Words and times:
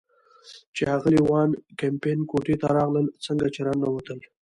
چې 0.75 0.81
اغلې 0.95 1.19
وان 1.29 1.49
کمپن 1.79 2.17
کوټې 2.29 2.55
ته 2.61 2.67
راغلل، 2.77 3.07
څنګه 3.25 3.45
چې 3.53 3.59
را 3.67 3.73
ننوتل. 3.79 4.19